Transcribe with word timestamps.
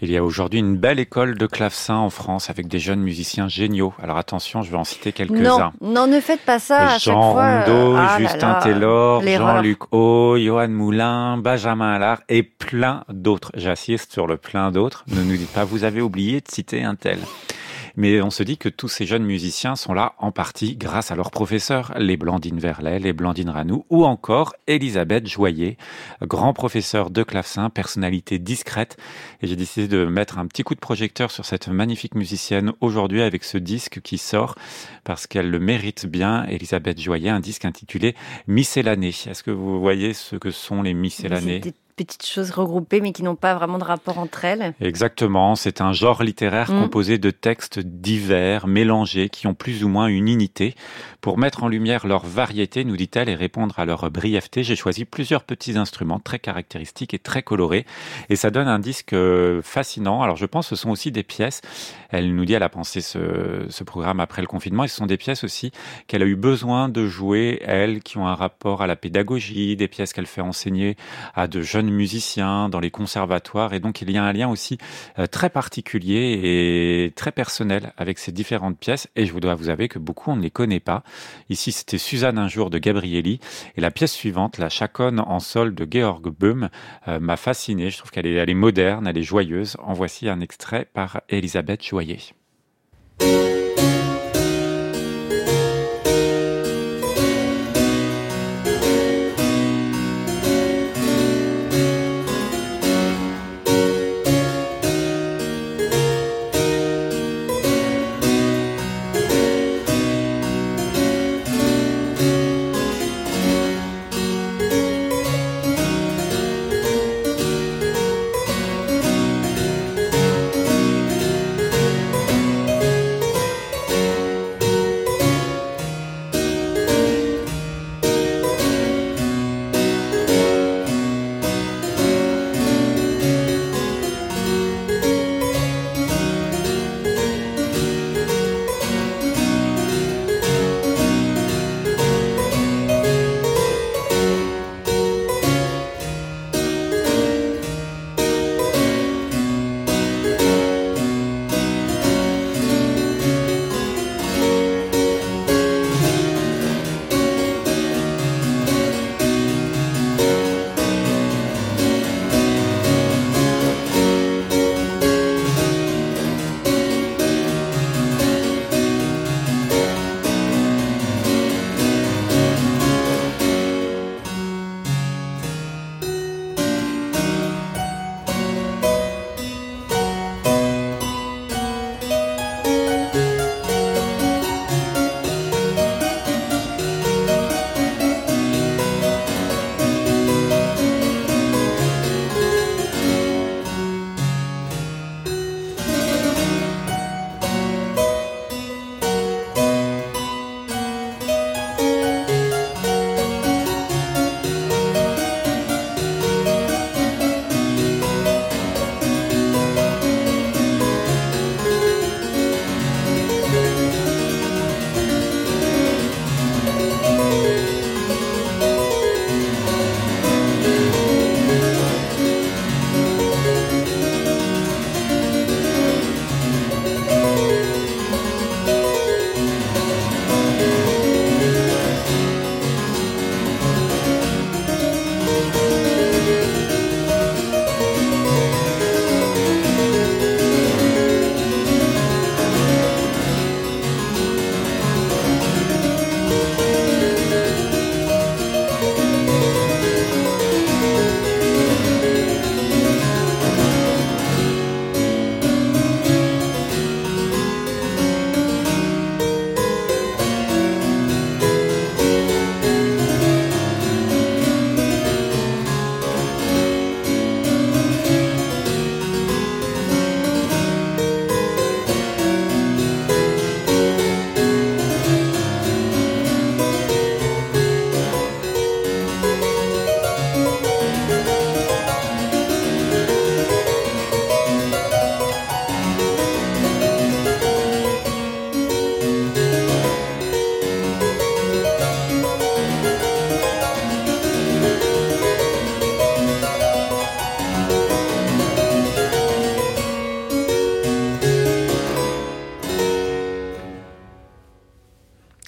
Il 0.00 0.12
y 0.12 0.16
a 0.16 0.22
aujourd'hui 0.22 0.60
une 0.60 0.76
belle 0.76 1.00
école 1.00 1.36
de 1.36 1.46
clavecin 1.46 1.96
en 1.96 2.10
France 2.10 2.50
avec 2.50 2.68
des 2.68 2.78
jeunes 2.78 3.00
musiciens 3.00 3.48
géniaux. 3.48 3.92
Alors 4.00 4.16
attention, 4.16 4.62
je 4.62 4.70
vais 4.70 4.76
en 4.76 4.84
citer 4.84 5.10
quelques-uns. 5.12 5.72
Non, 5.80 5.92
non, 5.92 6.06
ne 6.06 6.20
faites 6.20 6.42
pas 6.42 6.60
ça 6.60 6.86
à 6.86 6.88
Jean 6.90 6.98
chaque 6.98 7.14
fois. 7.14 7.64
Rondeau, 7.64 7.96
Ah 7.96 8.02
là 8.02 8.18
Justin 8.18 8.52
là, 8.52 8.60
Taylor. 8.62 9.22
Jean-Luc 9.22 9.92
O, 9.92 10.36
Johan 10.38 10.68
Moulin, 10.68 11.36
Benjamin 11.38 11.92
Allard 11.92 12.20
et 12.28 12.44
plein 12.44 13.02
d'autres. 13.08 13.50
J'insiste 13.56 14.12
sur 14.12 14.28
le 14.28 14.36
plein 14.36 14.70
d'autres. 14.70 15.04
Ne 15.08 15.22
nous 15.22 15.36
dites 15.36 15.52
pas, 15.52 15.64
vous 15.64 15.82
avez 15.82 16.00
oublié 16.00 16.40
de 16.40 16.48
citer 16.48 16.84
un 16.84 16.94
tel. 16.94 17.18
Mais 17.98 18.22
on 18.22 18.30
se 18.30 18.44
dit 18.44 18.58
que 18.58 18.68
tous 18.68 18.86
ces 18.86 19.06
jeunes 19.06 19.24
musiciens 19.24 19.74
sont 19.74 19.92
là 19.92 20.14
en 20.18 20.30
partie 20.30 20.76
grâce 20.76 21.10
à 21.10 21.16
leurs 21.16 21.32
professeurs, 21.32 21.92
les 21.98 22.16
Blandine 22.16 22.60
Verlet, 22.60 23.00
les 23.00 23.12
Blandine 23.12 23.50
Ranou 23.50 23.86
ou 23.90 24.04
encore 24.04 24.54
Elisabeth 24.68 25.26
Joyer, 25.26 25.76
grand 26.22 26.52
professeur 26.52 27.10
de 27.10 27.24
clavecin, 27.24 27.70
personnalité 27.70 28.38
discrète. 28.38 28.98
Et 29.42 29.48
j'ai 29.48 29.56
décidé 29.56 29.88
de 29.88 30.04
mettre 30.04 30.38
un 30.38 30.46
petit 30.46 30.62
coup 30.62 30.76
de 30.76 30.80
projecteur 30.80 31.32
sur 31.32 31.44
cette 31.44 31.66
magnifique 31.66 32.14
musicienne 32.14 32.72
aujourd'hui 32.80 33.20
avec 33.20 33.42
ce 33.42 33.58
disque 33.58 34.00
qui 34.00 34.16
sort 34.16 34.54
parce 35.02 35.26
qu'elle 35.26 35.50
le 35.50 35.58
mérite 35.58 36.06
bien. 36.06 36.44
Elisabeth 36.44 37.00
Joyer, 37.00 37.30
un 37.30 37.40
disque 37.40 37.64
intitulé 37.64 38.14
Miscellanée. 38.46 39.08
Est-ce 39.08 39.42
que 39.42 39.50
vous 39.50 39.80
voyez 39.80 40.14
ce 40.14 40.36
que 40.36 40.52
sont 40.52 40.82
les 40.82 40.94
miscellanées? 40.94 41.62
Petites 42.04 42.26
choses 42.26 42.50
regroupées 42.50 43.00
mais 43.00 43.12
qui 43.12 43.22
n'ont 43.22 43.36
pas 43.36 43.54
vraiment 43.54 43.78
de 43.78 43.84
rapport 43.84 44.18
entre 44.18 44.44
elles. 44.44 44.74
Exactement, 44.80 45.54
c'est 45.54 45.80
un 45.80 45.92
genre 45.92 46.22
littéraire 46.22 46.70
Mm. 46.70 46.82
composé 46.82 47.18
de 47.18 47.30
textes 47.30 47.78
divers, 47.78 48.66
mélangés, 48.66 49.28
qui 49.28 49.46
ont 49.46 49.54
plus 49.54 49.84
ou 49.84 49.88
moins 49.88 50.06
une 50.06 50.28
unité. 50.28 50.74
Pour 51.20 51.38
mettre 51.38 51.64
en 51.64 51.68
lumière 51.68 52.06
leur 52.06 52.24
variété, 52.24 52.84
nous 52.84 52.96
dit-elle, 52.96 53.28
et 53.28 53.34
répondre 53.34 53.78
à 53.78 53.84
leur 53.84 54.10
brièveté, 54.10 54.62
j'ai 54.62 54.76
choisi 54.76 55.04
plusieurs 55.04 55.44
petits 55.44 55.76
instruments 55.76 56.20
très 56.20 56.38
caractéristiques 56.38 57.14
et 57.14 57.18
très 57.18 57.42
colorés. 57.42 57.86
Et 58.28 58.36
ça 58.36 58.50
donne 58.50 58.68
un 58.68 58.78
disque 58.78 59.12
euh, 59.12 59.60
fascinant. 59.62 60.22
Alors 60.22 60.36
je 60.36 60.46
pense 60.46 60.68
que 60.68 60.76
ce 60.76 60.82
sont 60.82 60.90
aussi 60.90 61.10
des 61.12 61.22
pièces, 61.22 61.60
elle 62.10 62.34
nous 62.34 62.44
dit, 62.44 62.54
elle 62.54 62.62
a 62.62 62.68
pensé 62.68 63.00
ce, 63.00 63.66
ce 63.68 63.84
programme 63.84 64.20
après 64.20 64.42
le 64.42 64.48
confinement, 64.48 64.84
et 64.84 64.88
ce 64.88 64.96
sont 64.96 65.06
des 65.06 65.16
pièces 65.16 65.44
aussi 65.44 65.72
qu'elle 66.06 66.22
a 66.22 66.26
eu 66.26 66.36
besoin 66.36 66.88
de 66.88 67.06
jouer, 67.06 67.60
elle, 67.64 68.02
qui 68.02 68.18
ont 68.18 68.26
un 68.26 68.34
rapport 68.34 68.82
à 68.82 68.86
la 68.86 68.96
pédagogie, 68.96 69.76
des 69.76 69.88
pièces 69.88 70.12
qu'elle 70.12 70.26
fait 70.26 70.40
enseigner 70.40 70.96
à 71.34 71.46
de 71.48 71.60
jeunes 71.62 71.87
musiciens 71.90 72.68
dans 72.68 72.80
les 72.80 72.90
conservatoires. 72.90 73.74
Et 73.74 73.80
donc 73.80 74.02
il 74.02 74.10
y 74.10 74.18
a 74.18 74.22
un 74.22 74.32
lien 74.32 74.48
aussi 74.48 74.78
euh, 75.18 75.26
très 75.26 75.50
particulier 75.50 76.40
et 76.42 77.12
très 77.14 77.32
personnel 77.32 77.92
avec 77.96 78.18
ces 78.18 78.32
différentes 78.32 78.78
pièces. 78.78 79.08
Et 79.16 79.26
je 79.26 79.32
vous 79.32 79.40
dois 79.40 79.54
vous 79.54 79.68
avouer 79.68 79.88
que 79.88 79.98
beaucoup 79.98 80.30
on 80.30 80.36
ne 80.36 80.42
les 80.42 80.50
connaît 80.50 80.80
pas. 80.80 81.02
Ici, 81.48 81.72
c'était 81.72 81.98
Suzanne 81.98 82.38
un 82.38 82.48
jour 82.48 82.70
de 82.70 82.78
Gabrielli. 82.78 83.40
Et 83.76 83.80
la 83.80 83.90
pièce 83.90 84.12
suivante, 84.12 84.58
la 84.58 84.68
chaconne 84.68 85.20
en 85.20 85.40
sol 85.40 85.74
de 85.74 85.86
Georg 85.90 86.28
Böhm, 86.28 86.68
euh, 87.08 87.20
m'a 87.20 87.36
fasciné. 87.36 87.90
Je 87.90 87.98
trouve 87.98 88.10
qu'elle 88.10 88.26
est, 88.26 88.36
est 88.36 88.54
moderne, 88.54 89.06
elle 89.06 89.18
est 89.18 89.22
joyeuse. 89.22 89.76
En 89.82 89.92
voici 89.92 90.28
un 90.28 90.40
extrait 90.40 90.86
par 90.92 91.20
Elisabeth 91.28 91.84
Joyer. 91.84 92.18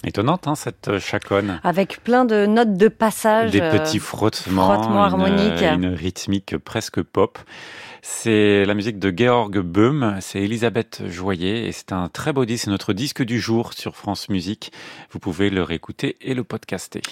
Étonnante, 0.05 0.47
hein, 0.47 0.55
cette 0.55 0.97
chaconne. 0.99 1.59
Avec 1.63 2.03
plein 2.03 2.25
de 2.25 2.45
notes 2.45 2.75
de 2.75 2.87
passage. 2.87 3.51
Des 3.51 3.61
petits 3.61 3.99
frottements, 3.99 4.73
frottements 4.73 5.03
harmoniques. 5.03 5.61
Une, 5.61 5.83
une 5.83 5.93
rythmique 5.93 6.57
presque 6.57 7.01
pop. 7.01 7.37
C'est 8.01 8.65
la 8.65 8.73
musique 8.73 8.97
de 8.97 9.13
Georg 9.15 9.59
Böhm, 9.59 10.17
c'est 10.21 10.41
Elisabeth 10.41 11.03
Joyer 11.07 11.67
et 11.67 11.71
c'est 11.71 11.91
un 11.91 12.09
très 12.09 12.33
beau 12.33 12.45
disque, 12.45 12.65
c'est 12.65 12.71
notre 12.71 12.93
disque 12.93 13.21
du 13.21 13.39
jour 13.39 13.73
sur 13.73 13.95
France 13.95 14.27
Musique. 14.29 14.71
Vous 15.11 15.19
pouvez 15.19 15.51
le 15.51 15.61
réécouter 15.61 16.17
et 16.19 16.33
le 16.33 16.43
podcaster. 16.43 17.03